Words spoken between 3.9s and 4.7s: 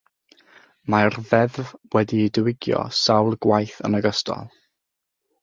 yn ogystal.